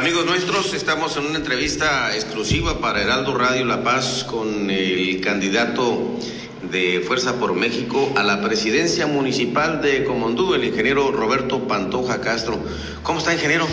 Amigos 0.00 0.24
nuestros, 0.24 0.72
estamos 0.72 1.18
en 1.18 1.26
una 1.26 1.36
entrevista 1.36 2.14
exclusiva 2.14 2.80
para 2.80 3.02
Heraldo 3.02 3.36
Radio 3.36 3.66
La 3.66 3.84
Paz 3.84 4.24
con 4.24 4.70
el 4.70 5.20
candidato 5.20 6.16
de 6.72 7.00
Fuerza 7.06 7.38
por 7.38 7.52
México 7.52 8.10
a 8.16 8.22
la 8.22 8.40
presidencia 8.40 9.06
municipal 9.06 9.82
de 9.82 10.04
Comondú, 10.04 10.54
el 10.54 10.64
ingeniero 10.64 11.12
Roberto 11.12 11.68
Pantoja 11.68 12.22
Castro. 12.22 12.58
¿Cómo 13.02 13.18
está, 13.18 13.34
ingeniero? 13.34 13.68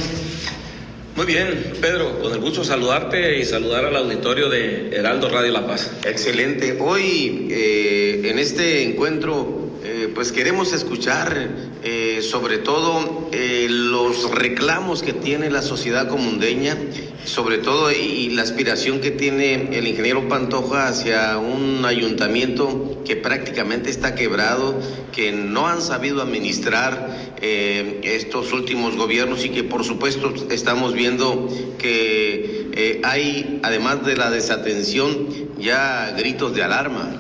Muy 1.16 1.26
bien, 1.26 1.72
Pedro, 1.80 2.20
con 2.20 2.34
el 2.34 2.40
gusto 2.42 2.62
saludarte 2.66 3.40
y 3.40 3.46
saludar 3.46 3.86
al 3.86 3.96
auditorio 3.96 4.50
de 4.50 4.90
Heraldo 4.90 5.30
Radio 5.30 5.54
La 5.54 5.66
Paz. 5.66 5.90
Excelente. 6.04 6.78
Hoy, 6.82 7.48
eh, 7.50 8.22
en 8.26 8.38
este 8.38 8.84
encuentro, 8.84 9.67
eh, 10.08 10.12
pues 10.14 10.32
queremos 10.32 10.74
escuchar 10.74 11.50
eh, 11.84 12.22
sobre 12.22 12.58
todo 12.58 13.30
los 13.70 14.32
reclamos 14.32 15.04
que 15.04 15.14
tiene 15.14 15.50
la 15.50 15.62
sociedad 15.62 16.08
comundeña, 16.08 16.78
sobre 17.26 17.58
todo 17.58 17.92
y 17.92 18.30
la 18.30 18.42
aspiración 18.42 19.00
que 19.00 19.12
tiene 19.12 19.78
el 19.78 19.88
ingeniero 19.88 20.28
Pantoja 20.28 20.88
hacia 20.88 21.38
un 21.38 21.86
ayuntamiento 21.86 23.02
que 23.06 23.16
prácticamente 23.16 23.90
está 23.90 24.16
quebrado, 24.16 24.80
que 25.12 25.32
no 25.32 25.68
han 25.68 25.82
sabido 25.82 26.22
administrar 26.22 27.36
estos 27.42 28.54
últimos 28.54 28.96
gobiernos 28.96 29.46
y 29.46 29.50
que 29.50 29.64
por 29.64 29.84
supuesto 29.84 30.34
estamos 30.50 30.94
viendo 30.94 31.48
que 31.78 32.68
eh, 32.80 33.02
hay, 33.04 33.60
además 33.64 34.06
de 34.06 34.16
la 34.16 34.30
desatención, 34.30 35.30
ya 35.58 36.14
gritos 36.16 36.54
de 36.54 36.62
alarma. 36.62 37.12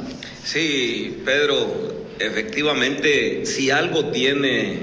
Sí, 0.43 1.17
Pedro, 1.26 1.87
efectivamente, 2.20 3.45
si 3.45 3.71
algo 3.71 4.05
tiene 4.07 4.80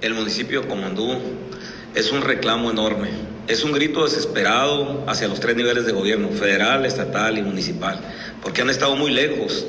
el 0.00 0.14
municipio 0.14 0.62
de 0.62 0.68
Comandú, 0.68 1.18
es 1.94 2.12
un 2.12 2.22
reclamo 2.22 2.70
enorme. 2.70 3.08
Es 3.48 3.64
un 3.64 3.72
grito 3.72 4.04
desesperado 4.04 5.04
hacia 5.06 5.26
los 5.26 5.40
tres 5.40 5.56
niveles 5.56 5.86
de 5.86 5.92
gobierno, 5.92 6.28
federal, 6.28 6.84
estatal 6.84 7.38
y 7.38 7.42
municipal, 7.42 7.98
porque 8.42 8.60
han 8.60 8.68
estado 8.68 8.94
muy 8.94 9.10
lejos 9.10 9.66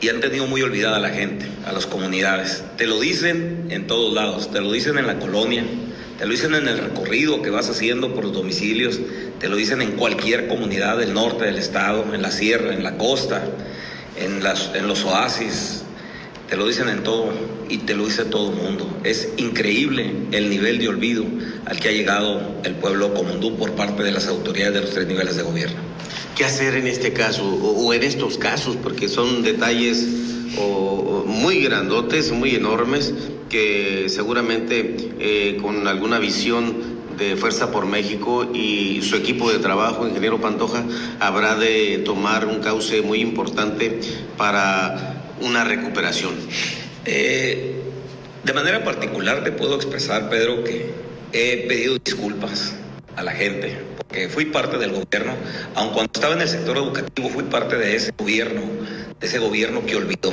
y 0.00 0.08
han 0.08 0.20
tenido 0.20 0.46
muy 0.46 0.62
olvidada 0.62 0.96
a 0.96 1.00
la 1.00 1.10
gente, 1.10 1.46
a 1.66 1.72
las 1.72 1.86
comunidades. 1.86 2.64
Te 2.78 2.86
lo 2.86 2.98
dicen 2.98 3.66
en 3.68 3.86
todos 3.86 4.14
lados, 4.14 4.50
te 4.50 4.60
lo 4.60 4.72
dicen 4.72 4.96
en 4.96 5.06
la 5.06 5.18
colonia, 5.18 5.64
te 6.18 6.24
lo 6.24 6.32
dicen 6.32 6.54
en 6.54 6.66
el 6.66 6.78
recorrido 6.78 7.42
que 7.42 7.50
vas 7.50 7.68
haciendo 7.68 8.14
por 8.14 8.24
los 8.24 8.32
domicilios, 8.32 8.98
te 9.38 9.48
lo 9.48 9.56
dicen 9.56 9.82
en 9.82 9.92
cualquier 9.92 10.48
comunidad 10.48 10.96
del 10.96 11.12
norte 11.12 11.44
del 11.44 11.58
estado, 11.58 12.14
en 12.14 12.22
la 12.22 12.30
sierra, 12.30 12.72
en 12.72 12.82
la 12.82 12.96
costa, 12.96 13.44
en, 14.20 14.42
las, 14.42 14.70
en 14.74 14.86
los 14.86 15.04
oasis, 15.04 15.82
te 16.48 16.56
lo 16.56 16.66
dicen 16.66 16.88
en 16.88 17.02
todo 17.02 17.32
y 17.68 17.78
te 17.78 17.94
lo 17.94 18.06
dice 18.06 18.24
todo 18.24 18.50
el 18.50 18.56
mundo. 18.56 18.88
Es 19.04 19.28
increíble 19.36 20.12
el 20.32 20.48
nivel 20.50 20.78
de 20.78 20.88
olvido 20.88 21.24
al 21.66 21.78
que 21.78 21.88
ha 21.88 21.92
llegado 21.92 22.40
el 22.64 22.74
pueblo 22.74 23.12
comundú 23.12 23.56
por 23.56 23.72
parte 23.72 24.02
de 24.02 24.12
las 24.12 24.26
autoridades 24.28 24.74
de 24.74 24.80
los 24.80 24.90
tres 24.90 25.06
niveles 25.06 25.36
de 25.36 25.42
gobierno. 25.42 25.76
¿Qué 26.36 26.44
hacer 26.44 26.76
en 26.76 26.86
este 26.86 27.12
caso 27.12 27.44
o, 27.44 27.92
en 27.92 28.02
estos 28.02 28.38
casos? 28.38 28.76
Porque 28.76 29.08
son 29.08 29.42
detalles 29.42 30.06
muy 31.26 31.62
grandotes, 31.62 32.32
muy 32.32 32.54
enormes 32.54 33.12
que 33.50 34.06
seguramente 34.08 34.94
eh, 35.18 35.58
con 35.60 35.86
alguna 35.86 36.18
visión 36.18 36.97
de 37.18 37.36
Fuerza 37.36 37.70
por 37.72 37.84
México 37.84 38.48
y 38.54 39.02
su 39.02 39.16
equipo 39.16 39.50
de 39.50 39.58
trabajo, 39.58 40.06
ingeniero 40.06 40.40
Pantoja, 40.40 40.84
habrá 41.18 41.56
de 41.56 42.02
tomar 42.04 42.46
un 42.46 42.60
cauce 42.60 43.02
muy 43.02 43.20
importante 43.20 44.00
para 44.36 45.24
una 45.40 45.64
recuperación. 45.64 46.34
Eh, 47.04 47.82
de 48.44 48.52
manera 48.52 48.84
particular 48.84 49.42
te 49.42 49.50
puedo 49.50 49.74
expresar, 49.74 50.30
Pedro, 50.30 50.62
que 50.62 50.90
he 51.32 51.66
pedido 51.68 51.98
disculpas 51.98 52.74
a 53.16 53.22
la 53.22 53.32
gente, 53.32 53.76
porque 53.96 54.28
fui 54.28 54.46
parte 54.46 54.78
del 54.78 54.92
gobierno, 54.92 55.34
aun 55.74 55.92
cuando 55.92 56.12
estaba 56.14 56.34
en 56.34 56.42
el 56.42 56.48
sector 56.48 56.76
educativo, 56.76 57.28
fui 57.30 57.42
parte 57.44 57.76
de 57.76 57.96
ese 57.96 58.12
gobierno, 58.16 58.62
de 59.18 59.26
ese 59.26 59.40
gobierno 59.40 59.84
que 59.84 59.96
olvidó, 59.96 60.32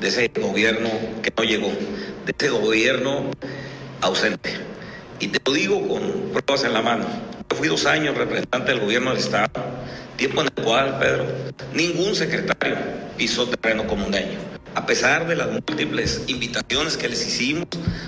de 0.00 0.08
ese 0.08 0.30
gobierno 0.38 0.90
que 1.22 1.32
no 1.34 1.44
llegó, 1.44 1.68
de 2.26 2.34
ese 2.38 2.50
gobierno 2.50 3.30
ausente. 4.02 4.67
Y 5.20 5.28
te 5.28 5.40
lo 5.44 5.52
digo 5.52 5.88
con 5.88 6.00
pruebas 6.32 6.64
en 6.64 6.72
la 6.72 6.82
mano. 6.82 7.04
Yo 7.50 7.56
fui 7.56 7.68
dos 7.68 7.86
años 7.86 8.16
representante 8.16 8.70
del 8.70 8.80
gobierno 8.80 9.10
del 9.10 9.18
Estado, 9.18 9.50
tiempo 10.16 10.42
en 10.42 10.48
el 10.54 10.64
cual, 10.64 10.98
Pedro, 10.98 11.26
ningún 11.74 12.14
secretario 12.14 12.76
pisó 13.16 13.48
terreno 13.48 13.86
comundeño. 13.86 14.38
A 14.76 14.86
pesar 14.86 15.26
de 15.26 15.34
las 15.34 15.50
múltiples 15.50 16.22
invitaciones 16.28 16.96
que 16.96 17.08
les 17.08 17.26
hicimos 17.26 17.66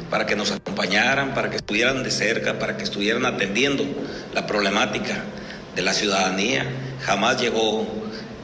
para 0.09 0.26
que 0.26 0.37
nos 0.37 0.53
acompañaran, 0.53 1.34
para 1.34 1.50
que 1.50 1.56
estuvieran 1.56 2.04
de 2.04 2.12
cerca, 2.12 2.60
para 2.60 2.76
que 2.76 2.84
estuvieran 2.84 3.26
atendiendo 3.26 3.84
la 4.32 4.47
problemática 4.47 5.25
de 5.75 5.82
la 5.82 5.93
ciudadanía, 5.93 6.65
jamás 7.03 7.41
llegó 7.41 7.88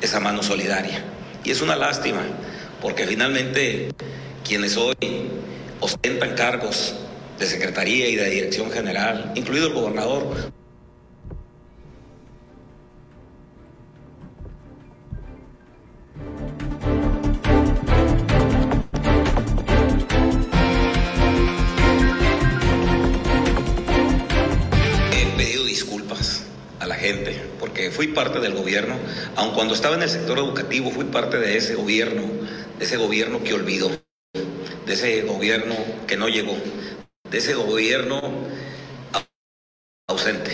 esa 0.01 0.19
mano 0.19 0.43
solidaria. 0.43 1.05
Y 1.45 1.53
es 1.53 1.61
una 1.61 1.77
lástima, 1.77 2.23
porque 2.83 3.07
finalmente 3.07 3.91
quienes 4.45 4.77
hoy 4.77 4.97
ostentan 5.79 6.35
cargos 6.35 6.97
de 7.39 7.47
Secretaría 7.47 8.09
y 8.09 8.17
de 8.17 8.31
Dirección 8.31 8.71
General, 8.71 9.33
incluido 9.35 9.69
el 9.69 9.75
gobernador. 9.75 10.53
He 25.13 25.37
pedido 25.37 25.65
disculpas 25.65 26.45
a 26.81 26.87
la 26.87 26.95
gente 26.95 27.43
porque 27.61 27.91
fui 27.91 28.09
parte 28.09 28.41
del 28.41 28.55
gobierno, 28.55 28.97
aun 29.37 29.53
cuando 29.53 29.75
estaba 29.75 29.97
en 29.97 30.03
el 30.03 30.09
sector 30.09 30.39
educativo, 30.39 30.91
fui 30.91 31.05
parte 31.05 31.39
de 31.39 31.57
ese 31.57 31.75
gobierno, 31.75 32.23
de 32.79 32.85
ese 32.85 32.97
gobierno 32.97 33.43
que 33.43 33.53
olvidó 33.53 33.91
de 34.87 34.93
ese 34.95 35.23
gobierno 35.23 35.75
que 36.07 36.17
no 36.17 36.29
llegó, 36.29 36.57
de 37.31 37.39
ese 37.39 37.55
gobierno 37.55 38.21
ausente. 40.09 40.53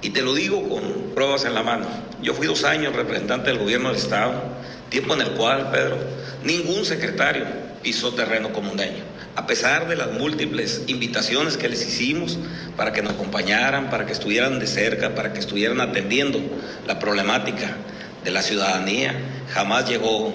Y 0.00 0.10
te 0.10 0.22
lo 0.22 0.34
digo 0.34 0.68
con 0.68 1.12
pruebas 1.14 1.44
en 1.44 1.54
la 1.54 1.62
mano. 1.62 1.86
Yo 2.22 2.34
fui 2.34 2.46
dos 2.46 2.64
años 2.64 2.94
representante 2.94 3.50
del 3.50 3.58
gobierno 3.58 3.88
del 3.88 3.98
Estado, 3.98 4.42
tiempo 4.88 5.14
en 5.14 5.22
el 5.22 5.30
cual, 5.32 5.70
Pedro, 5.70 5.98
ningún 6.44 6.84
secretario 6.84 7.44
pisó 7.82 8.14
terreno 8.14 8.52
comundeño, 8.52 9.02
a 9.36 9.46
pesar 9.46 9.88
de 9.88 9.96
las 9.96 10.12
múltiples 10.12 10.82
invitaciones 10.86 11.56
que 11.56 11.68
les 11.68 11.86
hicimos 11.86 12.38
para 12.76 12.92
que 12.92 13.02
nos 13.02 13.12
acompañaran, 13.12 13.90
para 13.90 14.06
que 14.06 14.12
estuvieran 14.12 14.58
de 14.58 14.66
cerca, 14.66 15.14
para 15.14 15.32
que 15.32 15.40
estuvieran 15.40 15.80
atendiendo 15.80 16.40
la 16.86 16.98
problemática 16.98 17.76
de 18.24 18.30
la 18.30 18.42
ciudadanía, 18.42 19.14
jamás 19.52 19.88
llegó 19.88 20.32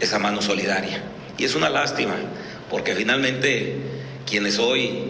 esa 0.00 0.18
mano 0.18 0.42
solidaria. 0.42 1.02
Y 1.38 1.44
es 1.44 1.54
una 1.54 1.68
lástima 1.68 2.14
porque 2.70 2.94
finalmente 2.94 3.76
quienes 4.26 4.58
hoy 4.58 5.09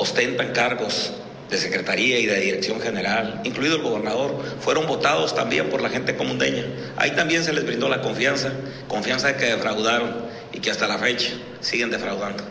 ostentan 0.00 0.52
cargos 0.52 1.12
de 1.50 1.58
Secretaría 1.58 2.18
y 2.18 2.26
de 2.26 2.40
Dirección 2.40 2.80
General, 2.80 3.42
incluido 3.44 3.76
el 3.76 3.82
gobernador, 3.82 4.42
fueron 4.60 4.86
votados 4.86 5.34
también 5.34 5.68
por 5.68 5.82
la 5.82 5.90
gente 5.90 6.16
comundeña. 6.16 6.64
Ahí 6.96 7.10
también 7.10 7.44
se 7.44 7.52
les 7.52 7.66
brindó 7.66 7.88
la 7.88 8.00
confianza, 8.00 8.50
confianza 8.88 9.28
de 9.28 9.36
que 9.36 9.44
defraudaron 9.46 10.24
y 10.54 10.60
que 10.60 10.70
hasta 10.70 10.88
la 10.88 10.96
fecha 10.96 11.32
siguen 11.60 11.90
defraudando. 11.90 12.42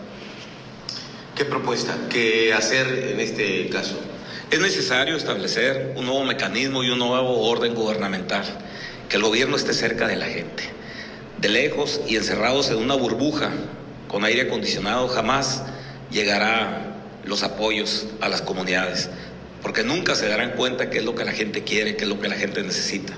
¿Qué 1.36 1.44
propuesta? 1.44 1.96
¿Qué 2.10 2.54
hacer 2.54 3.14
en 3.14 3.20
este 3.20 3.68
caso? 3.70 4.00
Es 4.52 4.60
necesario 4.60 5.16
establecer 5.16 5.94
un 5.96 6.06
nuevo 6.06 6.24
mecanismo 6.26 6.84
y 6.84 6.92
un 6.92 7.00
nuevo 7.00 7.50
orden 7.50 7.74
gubernamental, 7.74 8.44
que 9.08 9.18
el 9.18 9.24
gobierno 9.24 9.56
esté 9.56 9.74
cerca 9.74 10.08
de 10.08 10.18
la 10.18 10.26
gente, 10.26 10.64
de 11.40 11.50
lejos 11.50 12.02
y 12.08 12.16
encerrados 12.16 12.70
en 12.70 12.78
una 12.78 12.94
burbuja 12.96 13.50
con 14.08 14.24
aire 14.26 14.42
acondicionado 14.42 15.08
jamás 15.08 15.64
llegará 16.12 16.89
los 17.30 17.44
apoyos 17.44 18.08
a 18.20 18.28
las 18.28 18.42
comunidades, 18.42 19.10
porque 19.62 19.84
nunca 19.84 20.16
se 20.16 20.28
darán 20.28 20.52
cuenta 20.52 20.90
qué 20.90 20.98
es 20.98 21.06
lo 21.06 21.16
que 21.16 21.24
la 21.24 21.32
gente 21.32 21.64
quiere, 21.64 21.96
qué 21.96 22.04
es 22.04 22.10
lo 22.10 22.20
que 22.20 22.28
la 22.28 22.36
gente 22.36 22.64
necesita. 22.64 23.14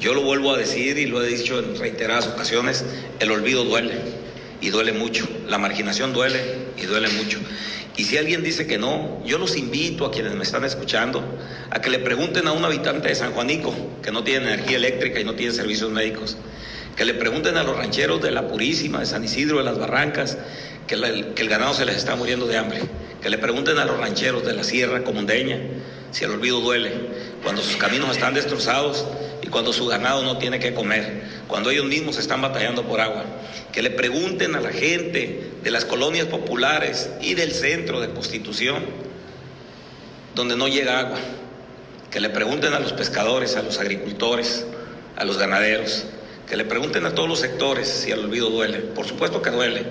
Yo 0.00 0.12
lo 0.12 0.22
vuelvo 0.22 0.52
a 0.52 0.58
decir 0.58 0.98
y 0.98 1.06
lo 1.06 1.22
he 1.22 1.28
dicho 1.28 1.60
en 1.60 1.78
reiteradas 1.78 2.26
ocasiones, 2.26 2.84
el 3.20 3.30
olvido 3.30 3.64
duele 3.64 3.94
y 4.60 4.70
duele 4.70 4.92
mucho, 4.92 5.28
la 5.46 5.56
marginación 5.56 6.12
duele 6.12 6.40
y 6.76 6.86
duele 6.86 7.08
mucho. 7.10 7.38
Y 7.96 8.04
si 8.04 8.18
alguien 8.18 8.42
dice 8.42 8.66
que 8.66 8.76
no, 8.76 9.22
yo 9.24 9.38
los 9.38 9.56
invito 9.56 10.04
a 10.04 10.10
quienes 10.10 10.34
me 10.34 10.42
están 10.42 10.64
escuchando 10.64 11.22
a 11.70 11.80
que 11.80 11.90
le 11.90 12.00
pregunten 12.00 12.48
a 12.48 12.52
un 12.52 12.64
habitante 12.64 13.08
de 13.08 13.14
San 13.14 13.32
Juanico 13.32 13.72
que 14.02 14.10
no 14.10 14.24
tiene 14.24 14.52
energía 14.52 14.78
eléctrica 14.78 15.20
y 15.20 15.24
no 15.24 15.34
tiene 15.34 15.52
servicios 15.52 15.92
médicos 15.92 16.36
que 16.96 17.04
le 17.04 17.14
pregunten 17.14 17.56
a 17.56 17.62
los 17.62 17.76
rancheros 17.76 18.22
de 18.22 18.30
la 18.30 18.46
Purísima, 18.46 19.00
de 19.00 19.06
San 19.06 19.24
Isidro, 19.24 19.58
de 19.58 19.64
las 19.64 19.78
Barrancas, 19.78 20.38
que, 20.86 20.94
el 20.94 21.48
ganado 21.48 21.74
se 21.74 21.84
les 21.84 21.96
está 21.96 22.14
muriendo 22.14 22.46
de 22.46 22.56
hambre. 22.56 22.80
Que 23.24 23.30
le 23.30 23.38
pregunten 23.38 23.78
a 23.78 23.86
los 23.86 23.96
rancheros 23.96 24.44
de 24.44 24.52
la 24.52 24.62
Sierra 24.64 25.02
Comundeña 25.02 25.58
si 26.10 26.24
el 26.24 26.32
olvido 26.32 26.60
duele, 26.60 26.92
cuando 27.42 27.62
sus 27.62 27.76
caminos 27.76 28.10
están 28.10 28.34
destrozados 28.34 29.06
y 29.40 29.46
cuando 29.46 29.72
su 29.72 29.86
ganado 29.86 30.22
no 30.22 30.36
tiene 30.36 30.58
que 30.58 30.74
comer, 30.74 31.22
cuando 31.48 31.70
ellos 31.70 31.86
mismos 31.86 32.18
están 32.18 32.42
batallando 32.42 32.86
por 32.86 33.00
agua. 33.00 33.24
Que 33.72 33.80
le 33.80 33.88
pregunten 33.88 34.54
a 34.54 34.60
la 34.60 34.72
gente 34.72 35.52
de 35.62 35.70
las 35.70 35.86
colonias 35.86 36.26
populares 36.26 37.08
y 37.22 37.32
del 37.32 37.52
centro 37.52 37.98
de 38.02 38.10
Constitución 38.10 38.84
donde 40.34 40.54
no 40.54 40.68
llega 40.68 40.98
agua. 40.98 41.18
Que 42.10 42.20
le 42.20 42.28
pregunten 42.28 42.74
a 42.74 42.78
los 42.78 42.92
pescadores, 42.92 43.56
a 43.56 43.62
los 43.62 43.78
agricultores, 43.78 44.66
a 45.16 45.24
los 45.24 45.38
ganaderos, 45.38 46.04
que 46.46 46.58
le 46.58 46.66
pregunten 46.66 47.06
a 47.06 47.14
todos 47.14 47.30
los 47.30 47.40
sectores 47.40 47.88
si 47.88 48.10
el 48.10 48.18
olvido 48.18 48.50
duele. 48.50 48.80
Por 48.80 49.06
supuesto 49.06 49.40
que 49.40 49.48
duele. 49.48 49.86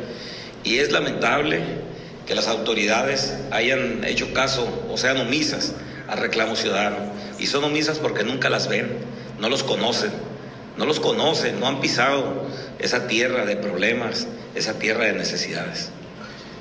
Y 0.64 0.78
es 0.78 0.92
lamentable 0.92 1.93
que 2.26 2.36
las 2.36 2.48
autoridades 2.48 3.34
hayan 3.52 4.04
hecho 4.06 4.34
caso 4.34 4.86
o 4.90 4.98
sean 4.98 5.18
omisas 5.18 5.74
al 6.08 6.20
reclamo 6.20 6.56
ciudadano. 6.56 6.98
Y 7.40 7.48
son 7.48 7.64
omisas 7.64 8.00
porque 8.00 8.24
nunca 8.24 8.50
las 8.50 8.68
ven, 8.68 8.98
no 9.40 9.50
los 9.50 9.64
conocen, 9.64 10.12
no 10.78 10.86
los 10.86 11.00
conocen, 11.00 11.60
no 11.60 11.68
han 11.68 11.82
pisado 11.82 12.46
esa 12.80 13.08
tierra 13.08 13.46
de 13.46 13.56
problemas, 13.56 14.28
esa 14.56 14.80
tierra 14.80 15.06
de 15.06 15.14
necesidades. 15.14 15.90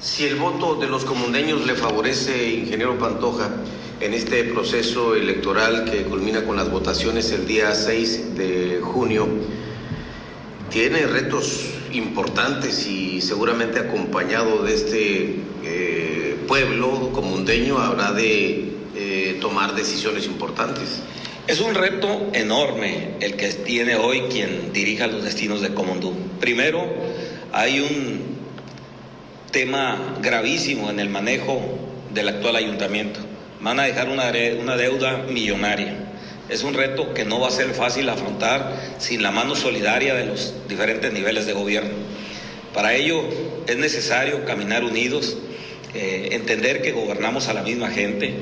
Si 0.01 0.27
el 0.27 0.35
voto 0.37 0.75
de 0.75 0.89
los 0.89 1.05
comundeños 1.05 1.65
le 1.65 1.75
favorece, 1.75 2.51
ingeniero 2.51 2.99
Pantoja, 2.99 3.51
en 4.01 4.15
este 4.15 4.43
proceso 4.43 5.15
electoral 5.15 5.85
que 5.85 6.03
culmina 6.03 6.43
con 6.43 6.57
las 6.57 6.69
votaciones 6.69 7.31
el 7.31 7.47
día 7.47 7.73
6 7.73 8.35
de 8.37 8.81
junio, 8.83 9.29
tiene 10.71 11.07
retos 11.07 11.75
importantes 11.93 12.87
y 12.87 13.21
seguramente 13.21 13.81
acompañado 13.81 14.63
de 14.63 14.75
este 14.75 15.37
eh, 15.65 16.37
pueblo 16.49 17.11
comundeño 17.13 17.79
habrá 17.79 18.13
de 18.13 18.73
eh, 18.95 19.39
tomar 19.41 19.75
decisiones 19.75 20.27
importantes. 20.27 21.03
Es 21.47 21.61
un 21.61 21.75
reto 21.75 22.31
enorme 22.35 23.17
el 23.21 23.37
que 23.37 23.49
tiene 23.49 23.97
hoy 23.97 24.23
quien 24.31 24.73
dirija 24.73 25.07
los 25.07 25.25
destinos 25.25 25.61
de 25.61 25.75
Comondú. 25.75 26.15
Primero, 26.41 26.85
hay 27.53 27.81
un 27.81 28.33
tema 29.51 30.17
gravísimo 30.21 30.89
en 30.91 31.01
el 31.01 31.11
manejo 31.11 31.61
del 32.15 32.29
actual 32.29 32.57
ayuntamiento. 32.57 33.21
Van 33.61 33.81
a 33.81 33.85
dejar 33.85 34.09
una, 34.09 34.33
una 34.61 34.77
deuda 34.77 35.25
millonaria. 35.29 36.02
Es 36.53 36.65
un 36.65 36.75
reto 36.75 37.15
que 37.15 37.25
no 37.25 37.41
va 37.41 37.49
a 37.49 37.51
ser 37.51 37.73
fácil 37.73 38.11
afrontar 38.11 38.77
sin 38.99 39.23
la 39.23 39.31
mano 39.31 39.57
solidaria 39.57 40.15
de 40.15 40.27
los 40.27 40.53
diferentes 40.69 41.11
niveles 41.11 41.47
de 41.47 41.55
gobierno. 41.55 41.93
Para 42.75 42.93
ello 42.93 43.23
es 43.67 43.79
necesario 43.79 44.45
caminar 44.45 44.85
unidos, 44.85 45.39
eh, 45.95 46.29
entender 46.33 46.83
que 46.83 46.93
gobernamos 46.93 47.49
a 47.49 47.55
la 47.55 47.63
misma 47.63 47.89
gente. 47.89 48.35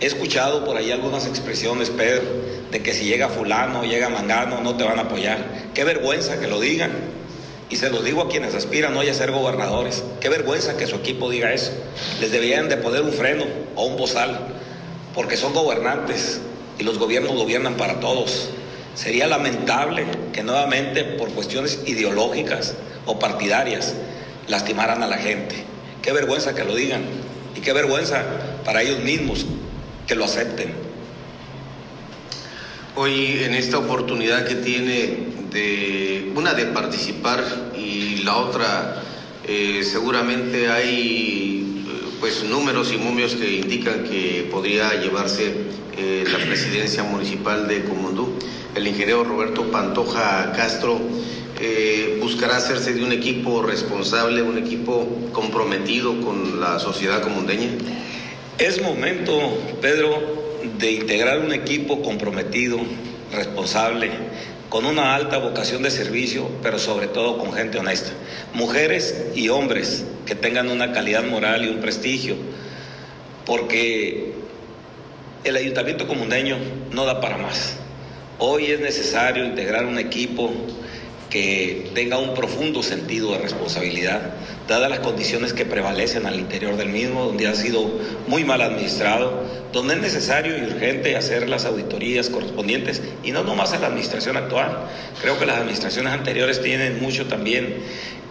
He 0.00 0.06
escuchado 0.06 0.64
por 0.64 0.76
ahí 0.76 0.90
algunas 0.90 1.28
expresiones, 1.28 1.90
Pedro, 1.90 2.24
de 2.72 2.82
que 2.82 2.92
si 2.92 3.04
llega 3.04 3.28
fulano, 3.28 3.84
llega 3.84 4.08
mangano, 4.08 4.60
no 4.60 4.76
te 4.76 4.82
van 4.82 4.98
a 4.98 5.02
apoyar. 5.02 5.70
Qué 5.72 5.84
vergüenza 5.84 6.40
que 6.40 6.48
lo 6.48 6.58
digan. 6.58 6.90
Y 7.70 7.76
se 7.76 7.90
los 7.90 8.04
digo 8.04 8.22
a 8.22 8.28
quienes 8.28 8.56
aspiran 8.56 8.96
hoy 8.96 9.08
a 9.08 9.14
ser 9.14 9.30
gobernadores. 9.30 10.02
Qué 10.20 10.28
vergüenza 10.28 10.76
que 10.76 10.88
su 10.88 10.96
equipo 10.96 11.30
diga 11.30 11.52
eso. 11.52 11.70
Les 12.20 12.32
deberían 12.32 12.68
de 12.68 12.76
poner 12.76 13.02
un 13.02 13.12
freno 13.12 13.44
o 13.76 13.84
un 13.84 13.96
bozal, 13.96 14.48
porque 15.14 15.36
son 15.36 15.54
gobernantes 15.54 16.40
y 16.78 16.82
los 16.82 16.98
gobiernos 16.98 17.34
gobiernan 17.34 17.76
para 17.76 18.00
todos. 18.00 18.50
Sería 18.94 19.26
lamentable 19.26 20.04
que 20.32 20.42
nuevamente 20.42 21.04
por 21.04 21.30
cuestiones 21.30 21.80
ideológicas 21.86 22.74
o 23.06 23.18
partidarias 23.18 23.94
lastimaran 24.48 25.02
a 25.02 25.06
la 25.06 25.18
gente. 25.18 25.56
Qué 26.02 26.12
vergüenza 26.12 26.54
que 26.54 26.64
lo 26.64 26.74
digan 26.74 27.02
y 27.56 27.60
qué 27.60 27.72
vergüenza 27.72 28.24
para 28.64 28.82
ellos 28.82 29.00
mismos 29.00 29.46
que 30.06 30.14
lo 30.14 30.24
acepten. 30.24 30.74
Hoy 32.94 33.42
en 33.44 33.54
esta 33.54 33.78
oportunidad 33.78 34.46
que 34.46 34.56
tiene 34.56 35.32
de 35.50 36.32
una 36.34 36.54
de 36.54 36.66
participar 36.66 37.42
y 37.76 38.16
la 38.24 38.36
otra 38.36 39.02
eh, 39.46 39.82
seguramente 39.82 40.70
hay 40.70 41.84
eh, 41.86 42.16
pues 42.20 42.44
números 42.44 42.92
y 42.92 42.98
momios 42.98 43.34
que 43.34 43.50
indican 43.56 44.04
que 44.04 44.48
podría 44.50 44.94
llevarse 45.00 45.54
eh, 45.96 46.24
la 46.30 46.38
presidencia 46.38 47.02
municipal 47.02 47.68
de 47.68 47.84
Comondú. 47.84 48.38
El 48.74 48.86
ingeniero 48.86 49.24
Roberto 49.24 49.70
Pantoja 49.70 50.52
Castro 50.56 51.00
eh, 51.60 52.18
buscará 52.20 52.56
hacerse 52.56 52.92
de 52.92 53.04
un 53.04 53.12
equipo 53.12 53.62
responsable, 53.62 54.42
un 54.42 54.58
equipo 54.58 55.06
comprometido 55.32 56.20
con 56.20 56.60
la 56.60 56.78
sociedad 56.80 57.22
comundeña? 57.22 57.68
Es 58.58 58.82
momento, 58.82 59.58
Pedro, 59.80 60.18
de 60.78 60.90
integrar 60.90 61.38
un 61.38 61.52
equipo 61.52 62.02
comprometido, 62.02 62.78
responsable, 63.32 64.10
con 64.68 64.86
una 64.86 65.14
alta 65.14 65.38
vocación 65.38 65.82
de 65.82 65.90
servicio, 65.90 66.48
pero 66.62 66.78
sobre 66.78 67.06
todo 67.06 67.38
con 67.38 67.52
gente 67.52 67.78
honesta. 67.78 68.10
Mujeres 68.54 69.26
y 69.36 69.48
hombres 69.48 70.04
que 70.26 70.34
tengan 70.34 70.68
una 70.68 70.92
calidad 70.92 71.24
moral 71.24 71.64
y 71.64 71.68
un 71.68 71.80
prestigio, 71.80 72.34
porque 73.46 74.31
el 75.44 75.56
ayuntamiento 75.56 76.06
comundeño 76.06 76.56
no 76.92 77.04
da 77.04 77.20
para 77.20 77.36
más. 77.36 77.74
Hoy 78.38 78.66
es 78.66 78.80
necesario 78.80 79.44
integrar 79.44 79.86
un 79.86 79.98
equipo 79.98 80.52
que 81.30 81.90
tenga 81.94 82.18
un 82.18 82.34
profundo 82.34 82.82
sentido 82.82 83.32
de 83.32 83.38
responsabilidad, 83.38 84.20
dadas 84.68 84.90
las 84.90 85.00
condiciones 85.00 85.54
que 85.54 85.64
prevalecen 85.64 86.26
al 86.26 86.38
interior 86.38 86.76
del 86.76 86.90
mismo, 86.90 87.24
donde 87.24 87.46
ha 87.46 87.54
sido 87.54 87.90
muy 88.26 88.44
mal 88.44 88.60
administrado, 88.60 89.42
donde 89.72 89.94
es 89.94 90.00
necesario 90.00 90.58
y 90.58 90.62
urgente 90.62 91.16
hacer 91.16 91.48
las 91.48 91.64
auditorías 91.64 92.28
correspondientes 92.28 93.00
y 93.24 93.32
no 93.32 93.44
nomás 93.44 93.72
en 93.72 93.80
la 93.80 93.86
administración 93.86 94.36
actual. 94.36 94.86
Creo 95.22 95.38
que 95.38 95.46
las 95.46 95.56
administraciones 95.56 96.12
anteriores 96.12 96.60
tienen 96.60 97.00
mucho 97.00 97.26
también 97.26 97.76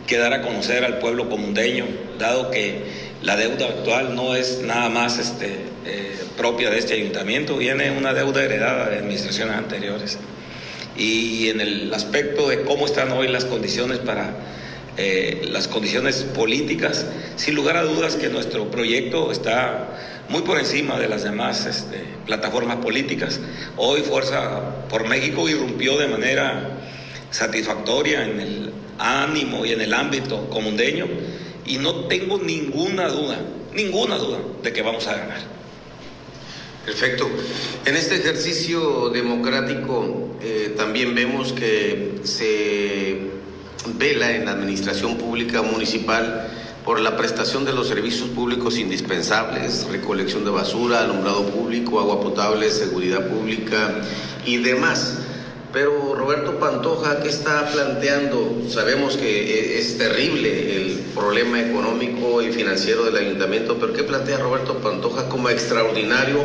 que 0.06 0.18
dar 0.18 0.34
a 0.34 0.42
conocer 0.42 0.86
al 0.86 1.00
pueblo 1.00 1.28
comundeño, 1.30 1.86
dado 2.19 2.52
que 2.52 3.11
la 3.22 3.36
deuda 3.36 3.68
actual 3.68 4.16
no 4.16 4.36
es 4.36 4.62
nada 4.62 4.90
más 4.90 5.20
este, 5.20 5.66
eh, 5.86 6.16
propia 6.38 6.70
de 6.70 6.80
este 6.80 6.96
ayuntamiento, 6.96 7.58
viene 7.58 7.92
una 7.92 8.14
deuda 8.14 8.44
heredada 8.44 8.90
de 8.90 8.98
administraciones 8.98 9.56
anteriores 9.56 10.18
y 10.98 11.50
en 11.50 11.62
el 11.62 11.94
aspecto 11.94 12.50
de 12.50 12.62
cómo 12.64 12.86
están 12.86 13.12
hoy 13.12 13.28
las 13.28 13.46
condiciones 13.46 14.00
para 14.00 14.32
eh, 14.98 15.48
las 15.52 15.68
condiciones 15.68 16.24
políticas, 16.24 17.06
sin 17.36 17.56
lugar 17.56 17.78
a 17.78 17.84
dudas 17.84 18.16
que 18.16 18.30
nuestro 18.30 18.70
proyecto 18.70 19.32
está 19.32 19.88
muy 20.30 20.42
por 20.42 20.60
encima 20.60 21.00
de 21.00 21.08
las 21.08 21.24
demás 21.24 21.66
este, 21.66 22.04
plataformas 22.26 22.78
políticas. 22.78 23.40
Hoy 23.78 24.02
Fuerza 24.02 24.62
por 24.90 25.08
México 25.08 25.48
irrumpió 25.48 25.98
de 25.98 26.08
manera 26.08 26.72
satisfactoria 27.30 28.26
en 28.26 28.40
el 28.40 28.74
ánimo 29.00 29.66
y 29.66 29.72
en 29.72 29.82
el 29.82 29.94
ámbito 29.94 30.50
comundeño 30.50 31.08
y 31.72 31.78
no 31.78 31.96
tengo 32.06 32.38
ninguna 32.38 33.08
duda, 33.08 33.40
ninguna 33.74 34.18
duda 34.18 34.40
de 34.62 34.74
que 34.74 34.82
vamos 34.82 35.08
a 35.08 35.16
ganar. 35.16 35.40
Perfecto. 36.86 37.30
En 37.86 37.96
este 37.96 38.16
ejercicio 38.16 39.10
democrático 39.10 40.36
eh, 40.42 40.74
también 40.75 41.16
vemos 41.16 41.54
que 41.54 42.20
se 42.24 43.20
vela 43.98 44.36
en 44.36 44.46
la 44.46 44.51
administración 44.51 45.16
pública 45.18 45.62
municipal 45.62 46.50
por 46.84 47.00
la 47.00 47.16
prestación 47.16 47.63
de 47.63 47.72
los 47.72 47.88
servicios 47.88 48.28
públicos 48.28 48.78
indispensables, 48.78 49.88
recolección 49.90 50.44
de 50.44 50.51
basura, 50.51 51.00
alumbrado 51.00 51.46
público, 51.46 52.01
agua 52.01 52.20
potable, 52.20 52.70
seguridad 52.70 53.30
pública 53.30 54.01
y 54.46 54.58
demás. 54.58 55.20
Pero 55.74 56.16
Roberto 56.16 56.60
Pantoja, 56.60 57.22
¿qué 57.22 57.30
está 57.30 57.72
planteando? 57.72 58.63
Sabemos 58.70 59.16
que 59.16 59.80
es 59.80 59.98
terrible 59.98 60.75
el 60.75 61.00
problema 61.16 61.62
económico 61.62 62.42
y 62.42 62.51
financiero 62.51 63.06
del 63.06 63.16
ayuntamiento, 63.16 63.78
pero 63.80 63.94
¿qué 63.94 64.04
plantea 64.04 64.38
Roberto 64.38 64.80
Pantoja 64.80 65.30
como 65.30 65.50
extraordinario 65.50 66.40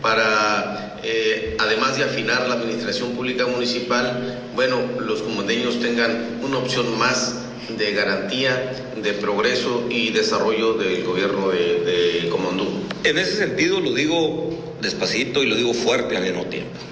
para, 0.00 0.98
eh, 1.02 1.54
además 1.58 1.98
de 1.98 2.04
afinar 2.04 2.48
la 2.48 2.54
administración 2.54 3.12
pública 3.12 3.46
municipal, 3.46 4.40
bueno, 4.54 4.80
los 5.00 5.20
comundeños 5.20 5.78
tengan 5.80 6.38
una 6.42 6.56
opción 6.56 6.98
más 6.98 7.40
de 7.76 7.92
garantía, 7.92 8.72
de 9.02 9.12
progreso 9.12 9.84
y 9.90 10.10
desarrollo 10.10 10.74
del 10.74 11.04
gobierno 11.04 11.50
de, 11.50 12.22
de 12.22 12.28
Comondú? 12.30 12.68
En 13.04 13.18
ese 13.18 13.36
sentido 13.36 13.80
lo 13.80 13.92
digo 13.92 14.76
despacito 14.80 15.42
y 15.42 15.46
lo 15.46 15.56
digo 15.56 15.74
fuerte 15.74 16.16
al 16.16 16.22
mismo 16.22 16.46
tiempo 16.46 16.91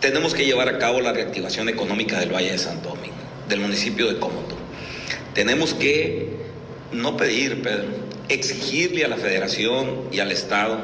tenemos 0.00 0.34
que 0.34 0.44
llevar 0.44 0.68
a 0.68 0.78
cabo 0.78 1.00
la 1.00 1.12
reactivación 1.12 1.68
económica 1.68 2.20
del 2.20 2.32
Valle 2.32 2.52
de 2.52 2.58
Santo 2.58 2.90
Domingo, 2.90 3.16
del 3.48 3.60
municipio 3.60 4.08
de 4.08 4.18
Cómodo. 4.18 4.56
Tenemos 5.34 5.74
que 5.74 6.28
no 6.92 7.16
pedir, 7.16 7.62
Pedro, 7.62 7.88
exigirle 8.28 9.04
a 9.04 9.08
la 9.08 9.16
federación 9.16 10.08
y 10.12 10.20
al 10.20 10.32
Estado 10.32 10.78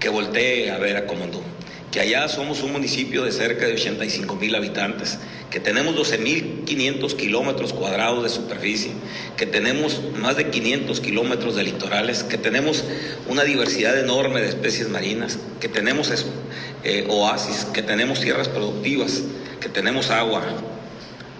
que 0.00 0.08
voltee 0.08 0.70
a 0.70 0.78
ver 0.78 0.96
a 0.96 1.06
Comondú, 1.06 1.42
que 1.96 2.02
allá 2.02 2.28
somos 2.28 2.62
un 2.62 2.72
municipio 2.72 3.24
de 3.24 3.32
cerca 3.32 3.64
de 3.64 3.72
85 3.72 4.36
mil 4.36 4.54
habitantes, 4.54 5.16
que 5.50 5.60
tenemos 5.60 5.96
12.500 5.96 7.16
kilómetros 7.16 7.72
cuadrados 7.72 8.22
de 8.22 8.28
superficie, 8.28 8.90
que 9.38 9.46
tenemos 9.46 10.02
más 10.14 10.36
de 10.36 10.50
500 10.50 11.00
kilómetros 11.00 11.56
de 11.56 11.62
litorales, 11.62 12.22
que 12.22 12.36
tenemos 12.36 12.84
una 13.30 13.44
diversidad 13.44 13.98
enorme 13.98 14.42
de 14.42 14.48
especies 14.50 14.90
marinas, 14.90 15.38
que 15.58 15.70
tenemos 15.70 16.12
eh, 16.84 17.06
oasis, 17.08 17.64
que 17.72 17.80
tenemos 17.80 18.20
tierras 18.20 18.48
productivas, 18.48 19.22
que 19.58 19.70
tenemos 19.70 20.10
agua, 20.10 20.42